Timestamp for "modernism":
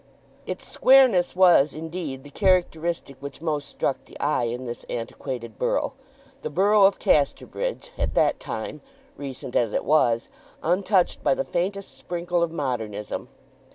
12.51-13.29